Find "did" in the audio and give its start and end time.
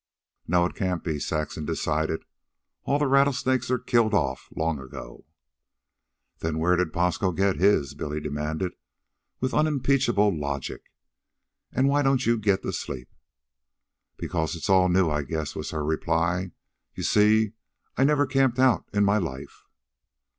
6.75-6.91